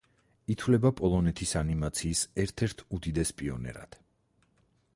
[0.53, 3.99] ითვლება პოლონეთის ანიმაციის ერთ-ერთ უდიდეს პიონერად.